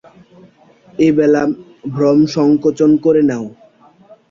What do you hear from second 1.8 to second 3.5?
ভ্রম সংশোধন করে নাও।